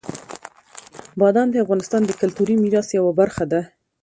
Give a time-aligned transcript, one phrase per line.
[1.19, 3.61] بادام د افغانستان د کلتوري میراث یوه برخه ده.